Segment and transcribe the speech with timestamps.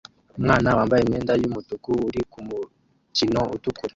[0.39, 3.89] Umwana wambaye imyenda yumutuku uri kumukino utukura